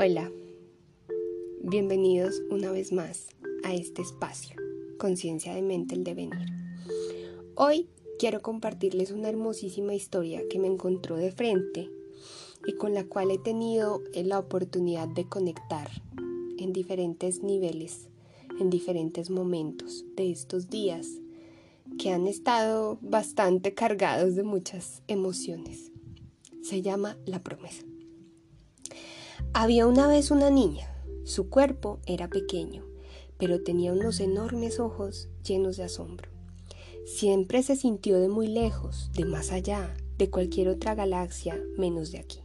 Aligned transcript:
Hola, 0.00 0.30
bienvenidos 1.60 2.40
una 2.50 2.70
vez 2.70 2.92
más 2.92 3.30
a 3.64 3.74
este 3.74 4.00
espacio, 4.00 4.54
Conciencia 4.96 5.52
de 5.52 5.62
Mente 5.62 5.96
el 5.96 6.04
Devenir. 6.04 6.46
Hoy 7.56 7.88
quiero 8.16 8.40
compartirles 8.40 9.10
una 9.10 9.28
hermosísima 9.28 9.96
historia 9.96 10.42
que 10.48 10.60
me 10.60 10.68
encontró 10.68 11.16
de 11.16 11.32
frente 11.32 11.90
y 12.64 12.74
con 12.74 12.94
la 12.94 13.06
cual 13.06 13.32
he 13.32 13.38
tenido 13.38 14.04
la 14.14 14.38
oportunidad 14.38 15.08
de 15.08 15.28
conectar 15.28 15.90
en 16.58 16.72
diferentes 16.72 17.42
niveles, 17.42 18.08
en 18.60 18.70
diferentes 18.70 19.30
momentos 19.30 20.04
de 20.14 20.30
estos 20.30 20.70
días 20.70 21.08
que 21.98 22.10
han 22.10 22.28
estado 22.28 22.98
bastante 23.00 23.74
cargados 23.74 24.36
de 24.36 24.44
muchas 24.44 25.02
emociones. 25.08 25.90
Se 26.62 26.82
llama 26.82 27.16
La 27.26 27.42
promesa. 27.42 27.84
Había 29.60 29.88
una 29.88 30.06
vez 30.06 30.30
una 30.30 30.50
niña. 30.50 30.86
Su 31.24 31.50
cuerpo 31.50 31.98
era 32.06 32.28
pequeño, 32.28 32.84
pero 33.38 33.60
tenía 33.60 33.92
unos 33.92 34.20
enormes 34.20 34.78
ojos 34.78 35.28
llenos 35.42 35.76
de 35.76 35.82
asombro. 35.82 36.30
Siempre 37.04 37.64
se 37.64 37.74
sintió 37.74 38.20
de 38.20 38.28
muy 38.28 38.46
lejos, 38.46 39.10
de 39.14 39.24
más 39.24 39.50
allá, 39.50 39.96
de 40.16 40.30
cualquier 40.30 40.68
otra 40.68 40.94
galaxia 40.94 41.60
menos 41.76 42.12
de 42.12 42.20
aquí. 42.20 42.38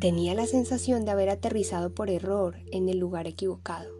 Tenía 0.00 0.34
la 0.34 0.48
sensación 0.48 1.04
de 1.04 1.12
haber 1.12 1.30
aterrizado 1.30 1.94
por 1.94 2.10
error 2.10 2.56
en 2.72 2.88
el 2.88 2.98
lugar 2.98 3.28
equivocado, 3.28 3.94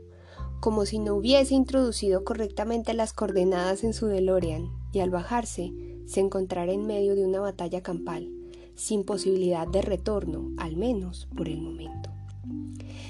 como 0.58 0.86
si 0.86 0.98
no 0.98 1.14
hubiese 1.14 1.54
introducido 1.54 2.24
correctamente 2.24 2.92
las 2.92 3.12
coordenadas 3.12 3.84
en 3.84 3.94
su 3.94 4.08
DeLorean 4.08 4.68
y 4.92 4.98
al 4.98 5.10
bajarse 5.10 5.72
se 6.06 6.18
encontrara 6.18 6.72
en 6.72 6.88
medio 6.88 7.14
de 7.14 7.24
una 7.24 7.38
batalla 7.38 7.84
campal 7.84 8.39
sin 8.74 9.04
posibilidad 9.04 9.66
de 9.66 9.82
retorno, 9.82 10.50
al 10.58 10.76
menos 10.76 11.28
por 11.36 11.48
el 11.48 11.60
momento. 11.60 12.10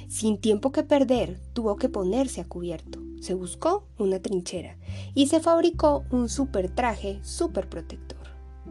Sin 0.08 0.38
tiempo 0.38 0.72
que 0.72 0.82
perder, 0.82 1.38
tuvo 1.52 1.76
que 1.76 1.88
ponerse 1.88 2.40
a 2.40 2.44
cubierto. 2.44 3.00
Se 3.20 3.34
buscó 3.34 3.86
una 3.96 4.18
trinchera 4.18 4.76
y 5.14 5.28
se 5.28 5.38
fabricó 5.38 6.04
un 6.10 6.28
super 6.28 6.68
traje 6.68 7.20
super 7.22 7.68
protector. 7.68 8.18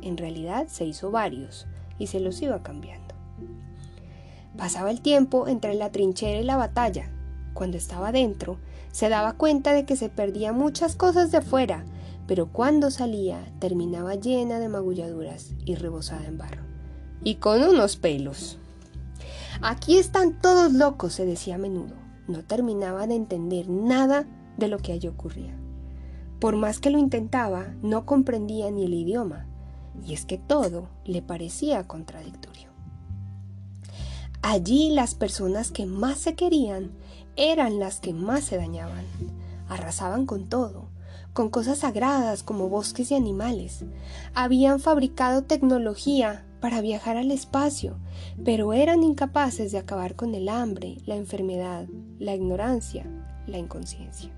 En 0.02 0.18
realidad 0.18 0.68
se 0.68 0.86
hizo 0.86 1.12
varios 1.12 1.66
y 1.98 2.08
se 2.08 2.20
los 2.20 2.42
iba 2.42 2.62
cambiando. 2.62 3.16
Pasaba 4.58 4.92
el 4.92 5.02
tiempo 5.02 5.48
entre 5.48 5.76
la 5.76 5.92
trinchera 5.92 6.42
y 6.42 6.44
la 6.44 6.58
batalla. 6.58 7.10
Cuando 7.54 7.78
estaba 7.78 8.12
dentro, 8.12 8.58
se 8.92 9.08
daba 9.08 9.38
cuenta 9.38 9.74
de 9.74 9.86
que 9.86 9.96
se 9.96 10.10
perdía 10.10 10.52
muchas 10.52 10.96
cosas 10.96 11.32
de 11.32 11.42
fuera, 11.42 11.86
pero 12.28 12.52
cuando 12.52 12.92
salía 12.92 13.40
terminaba 13.60 14.16
llena 14.16 14.60
de 14.60 14.68
magulladuras 14.68 15.54
y 15.64 15.76
rebosada 15.76 16.26
en 16.26 16.38
barro 16.38 16.69
y 17.24 17.36
con 17.36 17.62
unos 17.64 17.98
pelos. 17.98 18.58
Aquí 19.62 19.98
están 19.98 20.40
todos 20.40 20.74
locos, 20.74 21.14
se 21.14 21.26
decía 21.26 21.56
a 21.56 21.58
menudo. 21.60 21.96
No 22.28 22.44
terminaba 22.44 23.08
de 23.08 23.16
entender 23.16 23.70
nada 23.70 24.26
de 24.58 24.68
lo 24.68 24.78
que 24.78 24.94
allí 24.94 25.08
ocurría. 25.08 25.56
Por 26.40 26.56
más 26.56 26.80
que 26.80 26.90
lo 26.90 26.98
intentaba, 26.98 27.74
no 27.82 28.06
comprendía 28.06 28.72
ni 28.72 28.86
el 28.86 28.94
idioma, 28.94 29.48
y 30.06 30.14
es 30.14 30.26
que 30.26 30.38
todo 30.38 30.88
le 31.04 31.22
parecía 31.22 31.88
contradictorio. 31.88 32.70
Allí 34.42 34.92
las 34.92 35.16
personas 35.16 35.72
que 35.72 35.86
más 35.86 36.20
se 36.20 36.36
querían 36.36 36.92
eran 37.36 37.80
las 37.80 38.00
que 38.00 38.14
más 38.14 38.46
se 38.46 38.56
dañaban. 38.56 39.06
Arrasaban 39.68 40.26
con 40.26 40.48
todo, 40.48 40.88
con 41.34 41.50
cosas 41.50 41.80
sagradas 41.80 42.44
como 42.44 42.70
bosques 42.70 43.12
y 43.12 43.16
animales. 43.16 43.84
Habían 44.34 44.80
fabricado 44.80 45.44
tecnología 45.44 46.46
para 46.60 46.82
viajar 46.82 47.18
al 47.18 47.32
espacio, 47.32 47.98
pero 48.44 48.74
eran 48.74 49.04
incapaces 49.04 49.72
de 49.72 49.78
acabar 49.78 50.16
con 50.16 50.36
el 50.36 50.50
hambre, 50.50 50.98
la 51.06 51.16
enfermedad, 51.16 51.88
la 52.20 52.36
ignorancia, 52.36 53.06
la 53.48 53.58
inconsciencia. 53.58 54.32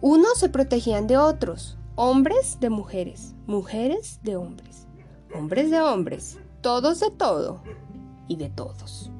Unos 0.00 0.38
se 0.38 0.48
protegían 0.48 1.06
de 1.06 1.16
otros, 1.16 1.78
hombres 1.94 2.58
de 2.60 2.70
mujeres, 2.70 3.34
mujeres 3.46 4.20
de 4.22 4.36
hombres, 4.36 4.86
hombres 5.34 5.70
de 5.70 5.80
hombres, 5.80 6.38
todos 6.60 7.00
de 7.00 7.10
todo 7.10 7.62
y 8.28 8.36
de 8.36 8.50
todos. 8.50 9.10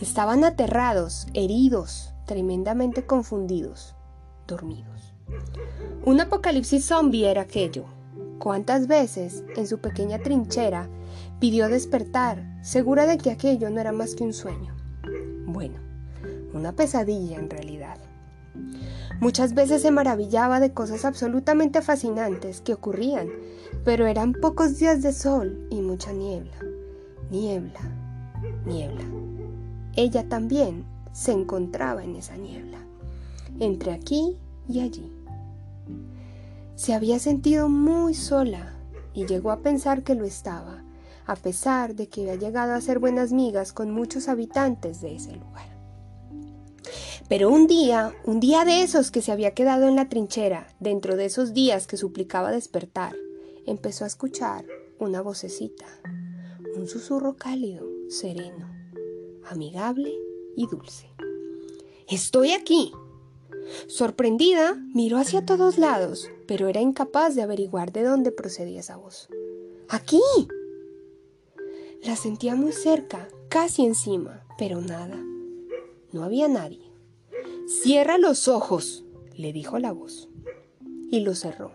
Estaban 0.00 0.44
aterrados, 0.44 1.26
heridos, 1.34 2.12
tremendamente 2.26 3.06
confundidos, 3.06 3.94
dormidos. 4.46 5.14
Un 6.04 6.20
apocalipsis 6.20 6.84
zombie 6.84 7.26
era 7.26 7.42
aquello, 7.42 7.84
¿Cuántas 8.38 8.86
veces 8.86 9.42
en 9.56 9.66
su 9.66 9.78
pequeña 9.78 10.20
trinchera 10.20 10.88
pidió 11.40 11.68
despertar, 11.68 12.44
segura 12.62 13.06
de 13.06 13.18
que 13.18 13.32
aquello 13.32 13.68
no 13.68 13.80
era 13.80 13.90
más 13.90 14.14
que 14.14 14.22
un 14.22 14.32
sueño? 14.32 14.76
Bueno, 15.44 15.80
una 16.52 16.72
pesadilla 16.72 17.36
en 17.36 17.50
realidad. 17.50 17.98
Muchas 19.20 19.54
veces 19.54 19.82
se 19.82 19.90
maravillaba 19.90 20.60
de 20.60 20.72
cosas 20.72 21.04
absolutamente 21.04 21.82
fascinantes 21.82 22.60
que 22.60 22.74
ocurrían, 22.74 23.28
pero 23.84 24.06
eran 24.06 24.32
pocos 24.32 24.78
días 24.78 25.02
de 25.02 25.12
sol 25.12 25.66
y 25.70 25.80
mucha 25.80 26.12
niebla. 26.12 26.58
Niebla, 27.32 27.80
niebla. 28.64 29.04
Ella 29.96 30.28
también 30.28 30.84
se 31.10 31.32
encontraba 31.32 32.04
en 32.04 32.14
esa 32.14 32.36
niebla, 32.36 32.78
entre 33.58 33.92
aquí 33.92 34.36
y 34.68 34.80
allí. 34.80 35.17
Se 36.78 36.94
había 36.94 37.18
sentido 37.18 37.68
muy 37.68 38.14
sola 38.14 38.72
y 39.12 39.26
llegó 39.26 39.50
a 39.50 39.62
pensar 39.62 40.04
que 40.04 40.14
lo 40.14 40.24
estaba, 40.24 40.84
a 41.26 41.34
pesar 41.34 41.96
de 41.96 42.06
que 42.06 42.20
había 42.20 42.36
llegado 42.36 42.72
a 42.72 42.80
ser 42.80 43.00
buenas 43.00 43.32
migas 43.32 43.72
con 43.72 43.90
muchos 43.90 44.28
habitantes 44.28 45.00
de 45.00 45.16
ese 45.16 45.32
lugar. 45.32 45.76
Pero 47.28 47.50
un 47.50 47.66
día, 47.66 48.14
un 48.24 48.38
día 48.38 48.64
de 48.64 48.82
esos 48.82 49.10
que 49.10 49.22
se 49.22 49.32
había 49.32 49.54
quedado 49.54 49.88
en 49.88 49.96
la 49.96 50.08
trinchera, 50.08 50.68
dentro 50.78 51.16
de 51.16 51.24
esos 51.24 51.52
días 51.52 51.88
que 51.88 51.96
suplicaba 51.96 52.52
despertar, 52.52 53.16
empezó 53.66 54.04
a 54.04 54.06
escuchar 54.06 54.64
una 55.00 55.20
vocecita, 55.20 55.86
un 56.76 56.86
susurro 56.86 57.34
cálido, 57.34 57.88
sereno, 58.08 58.70
amigable 59.50 60.14
y 60.54 60.68
dulce. 60.68 61.08
Estoy 62.06 62.52
aquí, 62.52 62.92
Sorprendida, 63.86 64.74
miró 64.94 65.18
hacia 65.18 65.44
todos 65.44 65.78
lados, 65.78 66.30
pero 66.46 66.68
era 66.68 66.80
incapaz 66.80 67.34
de 67.34 67.42
averiguar 67.42 67.92
de 67.92 68.02
dónde 68.02 68.32
procedía 68.32 68.80
esa 68.80 68.96
voz. 68.96 69.28
¡Aquí! 69.88 70.20
La 72.02 72.16
sentía 72.16 72.54
muy 72.54 72.72
cerca, 72.72 73.28
casi 73.48 73.84
encima, 73.84 74.44
pero 74.56 74.80
nada. 74.80 75.18
No 76.12 76.22
había 76.22 76.48
nadie. 76.48 76.92
Cierra 77.66 78.18
los 78.18 78.48
ojos, 78.48 79.04
le 79.36 79.52
dijo 79.52 79.78
la 79.78 79.92
voz. 79.92 80.28
Y 81.10 81.20
lo 81.20 81.34
cerró. 81.34 81.72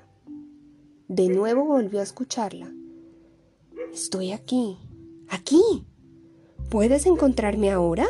De 1.08 1.28
nuevo 1.28 1.66
volvió 1.66 2.00
a 2.00 2.04
escucharla. 2.04 2.72
Estoy 3.94 4.32
aquí, 4.32 4.78
aquí. 5.30 5.86
¿Puedes 6.70 7.06
encontrarme 7.06 7.72
ahora? 7.72 8.08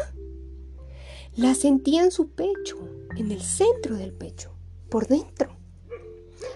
La 1.36 1.56
sentía 1.56 2.04
en 2.04 2.12
su 2.12 2.30
pecho, 2.30 2.78
en 3.18 3.32
el 3.32 3.42
centro 3.42 3.96
del 3.96 4.14
pecho, 4.14 4.52
por 4.90 5.08
dentro. 5.08 5.56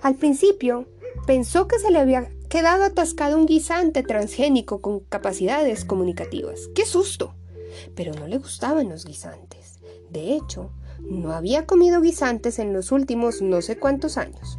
Al 0.01 0.15
principio 0.15 0.87
pensó 1.25 1.67
que 1.67 1.79
se 1.79 1.91
le 1.91 1.99
había 1.99 2.29
quedado 2.49 2.83
atascado 2.83 3.37
un 3.37 3.45
guisante 3.45 4.03
transgénico 4.03 4.81
con 4.81 5.01
capacidades 5.01 5.85
comunicativas. 5.85 6.69
¡Qué 6.73 6.85
susto! 6.85 7.35
Pero 7.95 8.13
no 8.13 8.27
le 8.27 8.37
gustaban 8.37 8.89
los 8.89 9.05
guisantes. 9.05 9.79
De 10.09 10.33
hecho, 10.33 10.71
no 11.01 11.33
había 11.33 11.65
comido 11.65 12.01
guisantes 12.01 12.59
en 12.59 12.73
los 12.73 12.91
últimos 12.91 13.41
no 13.41 13.61
sé 13.61 13.77
cuántos 13.77 14.17
años. 14.17 14.57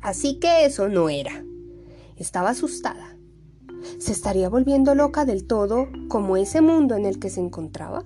Así 0.00 0.38
que 0.38 0.64
eso 0.64 0.88
no 0.88 1.08
era. 1.08 1.44
Estaba 2.16 2.50
asustada. 2.50 3.16
¿Se 3.98 4.12
estaría 4.12 4.48
volviendo 4.48 4.94
loca 4.94 5.24
del 5.24 5.44
todo 5.44 5.88
como 6.08 6.36
ese 6.36 6.60
mundo 6.60 6.94
en 6.94 7.04
el 7.04 7.18
que 7.18 7.30
se 7.30 7.40
encontraba? 7.40 8.04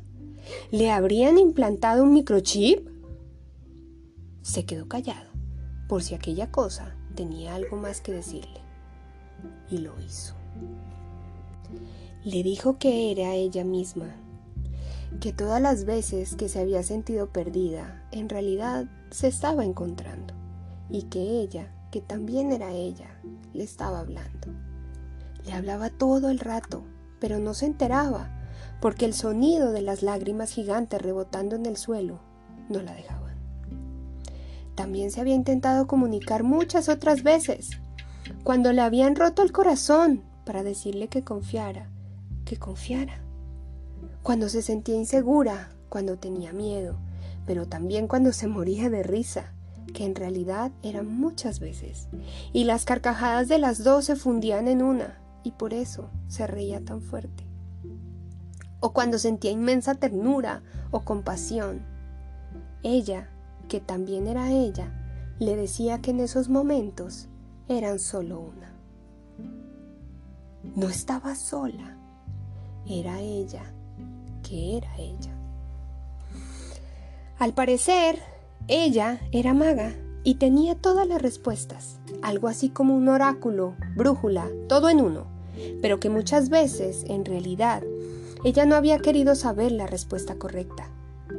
¿Le 0.70 0.90
habrían 0.90 1.38
implantado 1.38 2.02
un 2.02 2.14
microchip? 2.14 2.88
Se 4.46 4.64
quedó 4.64 4.86
callado, 4.86 5.28
por 5.88 6.04
si 6.04 6.14
aquella 6.14 6.52
cosa 6.52 6.94
tenía 7.16 7.56
algo 7.56 7.76
más 7.76 8.00
que 8.00 8.12
decirle. 8.12 8.60
Y 9.68 9.78
lo 9.78 10.00
hizo. 10.00 10.36
Le 12.22 12.44
dijo 12.44 12.78
que 12.78 13.10
era 13.10 13.34
ella 13.34 13.64
misma, 13.64 14.14
que 15.18 15.32
todas 15.32 15.60
las 15.60 15.84
veces 15.84 16.36
que 16.36 16.48
se 16.48 16.60
había 16.60 16.84
sentido 16.84 17.32
perdida, 17.32 18.06
en 18.12 18.28
realidad 18.28 18.86
se 19.10 19.26
estaba 19.26 19.64
encontrando, 19.64 20.32
y 20.90 21.02
que 21.02 21.40
ella, 21.40 21.74
que 21.90 22.00
también 22.00 22.52
era 22.52 22.70
ella, 22.70 23.20
le 23.52 23.64
estaba 23.64 23.98
hablando. 23.98 24.46
Le 25.44 25.54
hablaba 25.54 25.90
todo 25.90 26.30
el 26.30 26.38
rato, 26.38 26.84
pero 27.18 27.40
no 27.40 27.52
se 27.52 27.66
enteraba, 27.66 28.30
porque 28.80 29.06
el 29.06 29.12
sonido 29.12 29.72
de 29.72 29.82
las 29.82 30.04
lágrimas 30.04 30.52
gigantes 30.52 31.02
rebotando 31.02 31.56
en 31.56 31.66
el 31.66 31.76
suelo 31.76 32.20
no 32.68 32.80
la 32.80 32.94
dejaba. 32.94 33.25
También 34.76 35.10
se 35.10 35.20
había 35.20 35.34
intentado 35.34 35.86
comunicar 35.86 36.44
muchas 36.44 36.88
otras 36.88 37.22
veces, 37.22 37.70
cuando 38.44 38.72
le 38.72 38.82
habían 38.82 39.16
roto 39.16 39.42
el 39.42 39.50
corazón 39.50 40.22
para 40.44 40.62
decirle 40.62 41.08
que 41.08 41.24
confiara, 41.24 41.90
que 42.44 42.56
confiara. 42.56 43.22
cuando 44.22 44.48
se 44.48 44.60
sentía 44.60 44.96
insegura, 44.96 45.70
cuando 45.88 46.18
tenía 46.18 46.52
miedo, 46.52 46.98
pero 47.46 47.66
también 47.66 48.08
cuando 48.08 48.32
se 48.32 48.48
moría 48.48 48.90
de 48.90 49.04
risa, 49.04 49.52
que 49.94 50.04
en 50.04 50.16
realidad 50.16 50.72
eran 50.82 51.06
muchas 51.06 51.60
veces, 51.60 52.08
y 52.52 52.64
las 52.64 52.84
carcajadas 52.84 53.46
de 53.46 53.58
las 53.58 53.84
dos 53.84 54.04
se 54.04 54.16
fundían 54.16 54.66
en 54.66 54.82
una, 54.82 55.18
y 55.44 55.52
por 55.52 55.72
eso 55.72 56.10
se 56.26 56.46
reía 56.48 56.84
tan 56.84 57.00
fuerte. 57.00 57.44
O 58.80 58.92
cuando 58.92 59.18
sentía 59.18 59.52
inmensa 59.52 59.94
ternura 59.94 60.62
o 60.90 61.00
compasión. 61.00 61.82
Ella, 62.82 63.30
que 63.68 63.80
también 63.80 64.26
era 64.26 64.50
ella, 64.50 64.92
le 65.38 65.56
decía 65.56 66.00
que 66.00 66.12
en 66.12 66.20
esos 66.20 66.48
momentos 66.48 67.28
eran 67.68 67.98
solo 67.98 68.40
una. 68.40 68.72
No 70.74 70.88
estaba 70.88 71.34
sola, 71.34 71.96
era 72.86 73.20
ella, 73.20 73.62
que 74.42 74.78
era 74.78 74.96
ella. 74.96 75.32
Al 77.38 77.52
parecer, 77.52 78.18
ella 78.68 79.20
era 79.30 79.52
maga 79.52 79.94
y 80.24 80.36
tenía 80.36 80.74
todas 80.74 81.06
las 81.06 81.20
respuestas, 81.20 81.98
algo 82.22 82.48
así 82.48 82.68
como 82.68 82.96
un 82.96 83.08
oráculo, 83.08 83.74
brújula, 83.94 84.48
todo 84.68 84.88
en 84.88 85.00
uno, 85.00 85.26
pero 85.82 86.00
que 86.00 86.08
muchas 86.08 86.48
veces, 86.48 87.04
en 87.08 87.24
realidad, 87.24 87.82
ella 88.44 88.66
no 88.66 88.74
había 88.74 88.98
querido 88.98 89.34
saber 89.34 89.72
la 89.72 89.86
respuesta 89.86 90.36
correcta, 90.36 90.88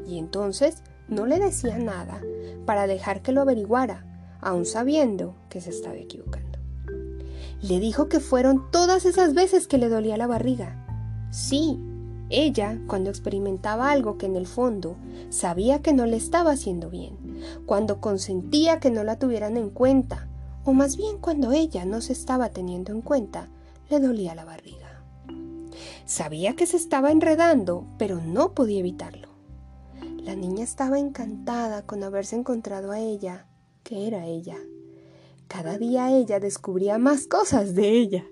y 0.07 0.19
entonces 0.19 0.83
no 1.07 1.25
le 1.25 1.39
decía 1.39 1.77
nada 1.77 2.21
para 2.65 2.87
dejar 2.87 3.21
que 3.21 3.31
lo 3.31 3.41
averiguara, 3.41 4.05
aun 4.41 4.65
sabiendo 4.65 5.35
que 5.49 5.61
se 5.61 5.69
estaba 5.69 5.95
equivocando. 5.95 6.59
Le 7.61 7.79
dijo 7.79 8.07
que 8.07 8.19
fueron 8.19 8.69
todas 8.71 9.05
esas 9.05 9.33
veces 9.33 9.67
que 9.67 9.77
le 9.77 9.89
dolía 9.89 10.17
la 10.17 10.27
barriga. 10.27 10.85
Sí, 11.31 11.79
ella, 12.29 12.79
cuando 12.87 13.09
experimentaba 13.09 13.89
algo 13.89 14.17
que 14.17 14.25
en 14.25 14.35
el 14.35 14.47
fondo 14.47 14.97
sabía 15.29 15.81
que 15.81 15.93
no 15.93 16.05
le 16.05 16.17
estaba 16.17 16.51
haciendo 16.51 16.89
bien, 16.89 17.17
cuando 17.65 18.01
consentía 18.01 18.79
que 18.79 18.91
no 18.91 19.03
la 19.03 19.17
tuvieran 19.17 19.55
en 19.55 19.69
cuenta, 19.69 20.27
o 20.65 20.73
más 20.73 20.97
bien 20.97 21.17
cuando 21.19 21.53
ella 21.53 21.85
no 21.85 22.01
se 22.01 22.13
estaba 22.13 22.49
teniendo 22.49 22.91
en 22.91 23.01
cuenta, 23.01 23.47
le 23.89 23.99
dolía 23.99 24.35
la 24.35 24.43
barriga. 24.43 25.01
Sabía 26.05 26.55
que 26.55 26.65
se 26.65 26.77
estaba 26.77 27.11
enredando, 27.11 27.85
pero 27.97 28.19
no 28.21 28.53
podía 28.53 28.79
evitarlo. 28.79 29.26
La 30.27 30.35
niña 30.35 30.63
estaba 30.63 30.99
encantada 30.99 31.87
con 31.87 32.03
haberse 32.03 32.35
encontrado 32.35 32.91
a 32.91 32.99
ella, 32.99 33.47
que 33.83 34.07
era 34.07 34.27
ella. 34.27 34.57
Cada 35.47 35.79
día 35.79 36.15
ella 36.15 36.39
descubría 36.39 36.99
más 36.99 37.25
cosas 37.25 37.73
de 37.73 37.89
ella 37.89 38.25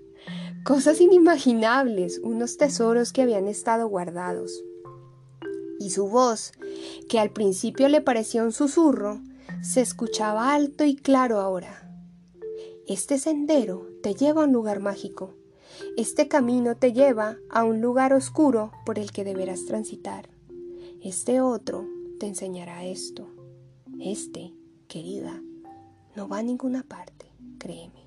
cosas 0.66 1.00
inimaginables, 1.00 2.18
unos 2.24 2.56
tesoros 2.56 3.12
que 3.12 3.22
habían 3.22 3.46
estado 3.46 3.86
guardados. 3.86 4.64
Y 5.78 5.90
su 5.90 6.08
voz, 6.08 6.50
que 7.08 7.20
al 7.20 7.30
principio 7.30 7.88
le 7.88 8.00
parecía 8.00 8.42
un 8.42 8.50
susurro, 8.50 9.20
se 9.62 9.80
escuchaba 9.80 10.54
alto 10.54 10.84
y 10.84 10.96
claro 10.96 11.38
ahora. 11.38 11.88
Este 12.88 13.20
sendero 13.20 13.86
te 14.02 14.14
lleva 14.14 14.42
a 14.42 14.46
un 14.46 14.52
lugar 14.52 14.80
mágico. 14.80 15.34
Este 15.96 16.26
camino 16.26 16.76
te 16.76 16.92
lleva 16.92 17.36
a 17.48 17.62
un 17.62 17.80
lugar 17.80 18.12
oscuro 18.12 18.72
por 18.84 18.98
el 18.98 19.12
que 19.12 19.22
deberás 19.22 19.66
transitar. 19.66 20.35
Este 21.06 21.40
otro 21.40 21.86
te 22.18 22.26
enseñará 22.26 22.84
esto. 22.84 23.28
Este, 24.00 24.52
querida, 24.88 25.40
no 26.16 26.26
va 26.26 26.38
a 26.38 26.42
ninguna 26.42 26.82
parte, 26.82 27.30
créeme. 27.60 28.02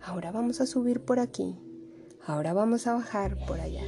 Ahora 0.00 0.30
vamos 0.30 0.60
a 0.60 0.66
subir 0.66 1.00
por 1.00 1.18
aquí. 1.18 1.58
Ahora 2.24 2.52
vamos 2.52 2.86
a 2.86 2.94
bajar 2.94 3.44
por 3.48 3.58
allá. 3.58 3.82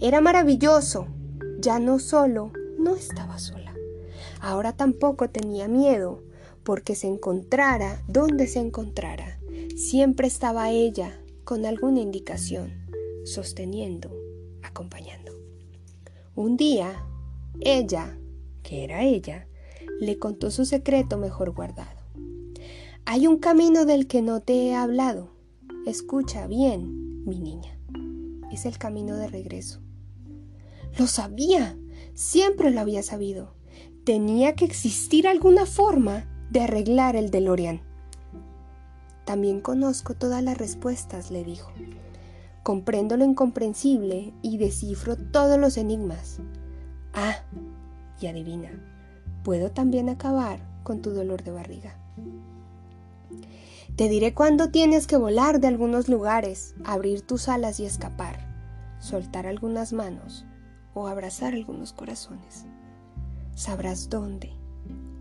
Era 0.00 0.20
maravilloso. 0.20 1.06
Ya 1.60 1.78
no 1.78 2.00
solo, 2.00 2.50
no 2.80 2.96
estaba 2.96 3.38
sola. 3.38 3.76
Ahora 4.40 4.72
tampoco 4.72 5.30
tenía 5.30 5.68
miedo, 5.68 6.24
porque 6.64 6.96
se 6.96 7.06
encontrara 7.06 8.02
donde 8.08 8.48
se 8.48 8.58
encontrara. 8.58 9.38
Siempre 9.76 10.26
estaba 10.26 10.70
ella 10.70 11.16
con 11.44 11.64
alguna 11.64 12.00
indicación, 12.00 12.72
sosteniendo, 13.24 14.10
acompañando. 14.64 15.27
Un 16.38 16.56
día, 16.56 17.04
ella, 17.58 18.16
que 18.62 18.84
era 18.84 19.02
ella, 19.02 19.48
le 19.98 20.20
contó 20.20 20.52
su 20.52 20.66
secreto 20.66 21.18
mejor 21.18 21.50
guardado. 21.50 22.00
Hay 23.04 23.26
un 23.26 23.38
camino 23.38 23.86
del 23.86 24.06
que 24.06 24.22
no 24.22 24.38
te 24.38 24.68
he 24.68 24.74
hablado. 24.76 25.32
Escucha 25.84 26.46
bien, 26.46 27.24
mi 27.24 27.40
niña. 27.40 27.76
Es 28.52 28.66
el 28.66 28.78
camino 28.78 29.16
de 29.16 29.26
regreso. 29.26 29.80
Lo 30.96 31.08
sabía. 31.08 31.76
Siempre 32.14 32.70
lo 32.70 32.82
había 32.82 33.02
sabido. 33.02 33.56
Tenía 34.04 34.54
que 34.54 34.64
existir 34.64 35.26
alguna 35.26 35.66
forma 35.66 36.24
de 36.52 36.60
arreglar 36.60 37.16
el 37.16 37.32
DeLorean. 37.32 37.80
También 39.24 39.60
conozco 39.60 40.14
todas 40.14 40.44
las 40.44 40.56
respuestas, 40.56 41.32
le 41.32 41.42
dijo. 41.42 41.72
Comprendo 42.68 43.16
lo 43.16 43.24
incomprensible 43.24 44.34
y 44.42 44.58
descifro 44.58 45.16
todos 45.16 45.58
los 45.58 45.78
enigmas. 45.78 46.40
Ah, 47.14 47.36
y 48.20 48.26
adivina, 48.26 48.68
puedo 49.42 49.70
también 49.70 50.10
acabar 50.10 50.60
con 50.82 51.00
tu 51.00 51.12
dolor 51.12 51.42
de 51.42 51.50
barriga. 51.50 51.96
Te 53.96 54.10
diré 54.10 54.34
cuándo 54.34 54.68
tienes 54.68 55.06
que 55.06 55.16
volar 55.16 55.60
de 55.60 55.68
algunos 55.68 56.10
lugares, 56.10 56.74
abrir 56.84 57.22
tus 57.22 57.48
alas 57.48 57.80
y 57.80 57.86
escapar, 57.86 58.36
soltar 58.98 59.46
algunas 59.46 59.94
manos 59.94 60.44
o 60.92 61.08
abrazar 61.08 61.54
algunos 61.54 61.94
corazones. 61.94 62.66
Sabrás 63.54 64.10
dónde, 64.10 64.52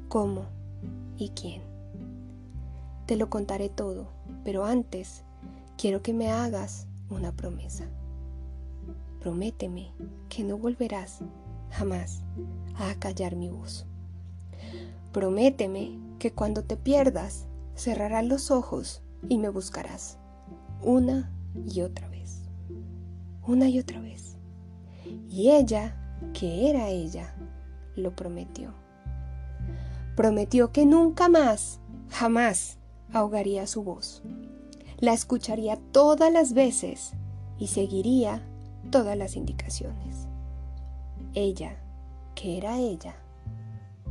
cómo 0.10 0.48
y 1.18 1.30
quién. 1.30 1.62
Te 3.06 3.16
lo 3.16 3.30
contaré 3.30 3.70
todo, 3.70 4.10
pero 4.44 4.66
antes 4.66 5.24
quiero 5.78 6.02
que 6.02 6.12
me 6.12 6.30
hagas 6.30 6.88
una 7.10 7.32
promesa. 7.32 7.86
Prométeme 9.20 9.92
que 10.30 10.44
no 10.44 10.58
volverás 10.58 11.20
jamás 11.72 12.24
a 12.76 12.94
callar 12.96 13.36
mi 13.36 13.50
voz. 13.50 13.86
Prométeme 15.12 16.00
que 16.20 16.32
cuando 16.32 16.64
te 16.64 16.78
pierdas 16.78 17.48
cerrarás 17.76 18.26
los 18.26 18.52
ojos 18.52 19.02
y 19.30 19.38
me 19.38 19.50
buscarás 19.50 20.18
una 20.82 21.32
y 21.66 21.82
otra 21.82 22.08
vez, 22.08 22.44
una 23.46 23.68
y 23.68 23.80
otra 23.80 24.00
vez. 24.00 24.38
Y 25.30 25.52
ella, 25.52 25.96
que 26.34 26.70
era 26.70 26.90
ella, 26.90 27.36
lo 27.96 28.16
prometió. 28.16 28.74
Prometió 30.16 30.72
que 30.72 30.86
nunca 30.86 31.30
más, 31.30 31.80
jamás, 32.10 32.78
ahogaría 33.12 33.68
su 33.68 33.84
voz. 33.84 34.24
La 35.00 35.14
escucharía 35.14 35.78
todas 35.92 36.34
las 36.34 36.54
veces 36.54 37.14
y 37.60 37.68
seguiría 37.68 38.42
todas 38.90 39.16
las 39.16 39.36
indicaciones. 39.36 40.28
Ella, 41.36 41.78
que 42.34 42.58
era 42.58 42.80
ella, 42.80 43.16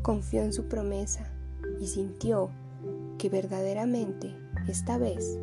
confió 0.03 0.43
en 0.43 0.53
su 0.53 0.69
promesa 0.69 1.29
y 1.81 1.89
sintió 1.89 2.51
que 3.19 3.29
verdaderamente 3.29 4.33
esta 4.69 4.97
vez 4.97 5.37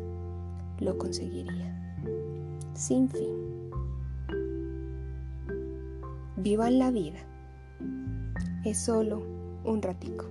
lo 0.80 0.96
conseguiría. 0.96 2.00
Sin 2.72 3.10
fin. 3.10 3.70
Vivan 6.38 6.78
la 6.78 6.90
vida. 6.90 7.20
Es 8.64 8.78
solo 8.78 9.22
un 9.64 9.82
ratico. 9.82 10.24